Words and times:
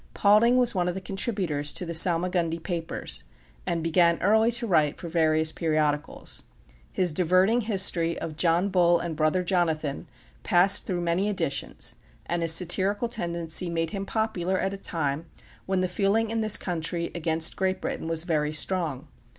Paulding 0.15 0.57
was 0.57 0.73
one 0.73 0.87
of 0.87 0.95
the 0.95 0.99
contributors 0.99 1.71
to 1.73 1.85
the 1.85 1.93
Salmagundi 1.93 2.57
papers, 2.57 3.25
and 3.67 3.83
began 3.83 4.19
early 4.19 4.51
to 4.53 4.65
write 4.65 4.99
for 4.99 5.09
various 5.09 5.51
periodicals. 5.51 6.41
His 6.91 7.13
diverting 7.13 7.61
history 7.61 8.17
of 8.19 8.35
"John 8.35 8.69
Bull 8.69 8.99
and 8.99 9.15
Brother 9.15 9.43
Jonathan" 9.43 10.07
passed 10.41 10.87
through 10.87 11.01
many 11.01 11.29
editions, 11.29 11.93
and 12.25 12.41
his 12.41 12.51
satirical 12.51 13.09
tendency 13.09 13.69
made 13.69 13.91
him 13.91 14.07
popular 14.07 14.59
at 14.59 14.73
a 14.73 14.77
time 14.77 15.27
when 15.67 15.81
the 15.81 15.87
feeling 15.87 16.31
in 16.31 16.41
this 16.41 16.57
country 16.57 17.11
against 17.13 17.55
Great 17.55 17.79
Britain 17.79 18.07
was 18.07 18.23
very 18.23 18.53
strong. 18.53 19.07